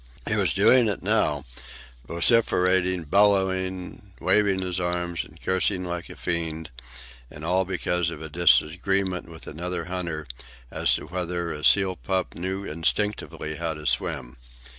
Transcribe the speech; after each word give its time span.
He 0.27 0.35
was 0.35 0.51
doing 0.51 0.87
it 0.87 1.03
now, 1.03 1.45
vociferating, 2.07 3.03
bellowing, 3.03 4.13
waving 4.19 4.57
his 4.63 4.79
arms, 4.79 5.23
and 5.23 5.39
cursing 5.39 5.85
like 5.85 6.09
a 6.09 6.15
fiend, 6.15 6.71
and 7.29 7.45
all 7.45 7.65
because 7.65 8.09
of 8.09 8.19
a 8.19 8.27
disagreement 8.27 9.29
with 9.29 9.45
another 9.45 9.85
hunter 9.85 10.25
as 10.71 10.95
to 10.95 11.05
whether 11.05 11.53
a 11.53 11.63
seal 11.63 11.97
pup 11.97 12.33
knew 12.33 12.65
instinctively 12.65 13.57
how 13.57 13.75
to 13.75 13.85
swim. 13.85 14.37